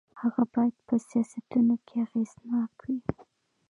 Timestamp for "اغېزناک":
2.05-2.73